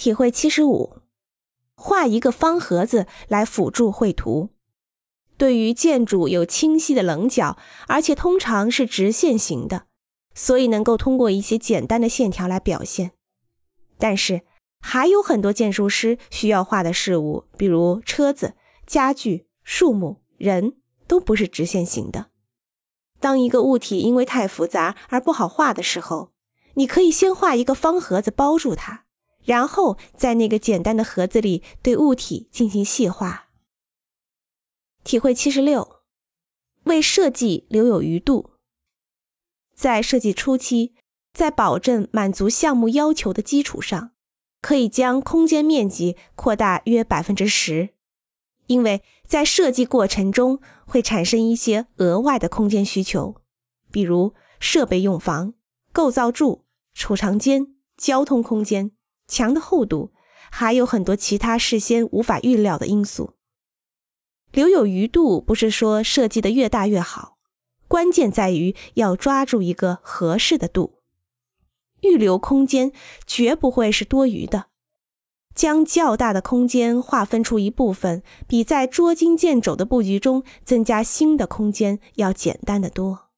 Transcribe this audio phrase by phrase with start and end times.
[0.00, 0.96] 体会七十五，
[1.74, 4.48] 画一个方盒子来辅助绘图。
[5.36, 9.84] 对于建筑有清晰的棱角，而且通常是直线型的，
[10.34, 13.10] 所以能够通过一些简单的线条来表现。
[13.98, 14.40] 但是
[14.80, 18.54] 还有很多建筑师需要画的事物，比如车子、
[18.86, 22.30] 家具、树木、人都不是直线型的。
[23.18, 26.32] 当一个物体因为太复杂而不好画的时候，
[26.72, 29.04] 你可以先画一个方盒子包住它。
[29.44, 33.48] 然后在那个简单的盒子里对物体进行细化。
[35.02, 36.02] 体会七十六，
[36.84, 38.50] 为设计留有余度。
[39.74, 40.94] 在设计初期，
[41.32, 44.12] 在保证满足项目要求的基础上，
[44.60, 47.94] 可以将空间面积扩大约百分之十，
[48.66, 53.36] 因为在设计过程中会产生一些额外的空间需求，
[53.90, 55.54] 比如设备用房、
[55.92, 58.92] 构造柱、储藏间、交通空间。
[59.30, 60.10] 墙的厚度，
[60.50, 63.34] 还有很多其他事先无法预料的因素。
[64.50, 67.38] 留有余度，不是说设计的越大越好，
[67.86, 70.98] 关键在于要抓住一个合适的度。
[72.00, 72.90] 预留空间
[73.26, 74.66] 绝不会是多余的，
[75.54, 83.29] 将较大的空间划分出一部分，比在捉襟见肘的布局中增加新的空间要简单的多。